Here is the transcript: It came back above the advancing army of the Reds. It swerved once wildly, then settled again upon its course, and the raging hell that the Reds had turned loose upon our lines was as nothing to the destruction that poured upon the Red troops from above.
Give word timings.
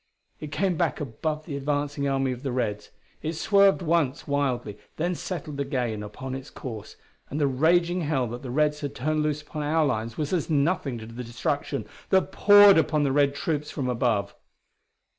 It 0.39 0.51
came 0.51 0.77
back 0.77 0.99
above 0.99 1.45
the 1.45 1.55
advancing 1.55 2.07
army 2.07 2.31
of 2.31 2.41
the 2.41 2.51
Reds. 2.51 2.89
It 3.21 3.33
swerved 3.33 3.83
once 3.83 4.27
wildly, 4.27 4.79
then 4.97 5.13
settled 5.13 5.59
again 5.59 6.01
upon 6.01 6.33
its 6.33 6.49
course, 6.49 6.95
and 7.29 7.39
the 7.39 7.45
raging 7.45 8.01
hell 8.01 8.25
that 8.29 8.41
the 8.41 8.49
Reds 8.49 8.81
had 8.81 8.95
turned 8.95 9.21
loose 9.21 9.43
upon 9.43 9.61
our 9.61 9.85
lines 9.85 10.17
was 10.17 10.33
as 10.33 10.49
nothing 10.49 10.97
to 10.97 11.05
the 11.05 11.23
destruction 11.23 11.85
that 12.09 12.31
poured 12.31 12.79
upon 12.79 13.03
the 13.03 13.11
Red 13.11 13.35
troops 13.35 13.69
from 13.69 13.87
above. 13.87 14.33